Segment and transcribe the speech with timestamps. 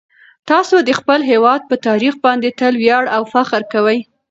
[0.49, 3.99] تاسو د خپل هیواد په تاریخ باندې تل ویاړ او فخر کوئ.